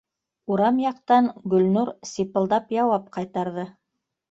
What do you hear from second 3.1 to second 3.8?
ҡайтарҙы: